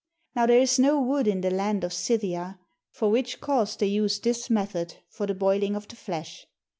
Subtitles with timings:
[0.35, 2.57] Now there is no wood in the land of Scythia,
[2.89, 6.47] for which cause they use this method for the boiling of the flesh.